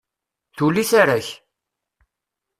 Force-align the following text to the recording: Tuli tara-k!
Tuli 0.57 0.83
tara-k! 0.89 1.27